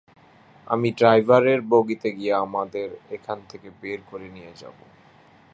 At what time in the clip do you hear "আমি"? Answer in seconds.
0.67-0.89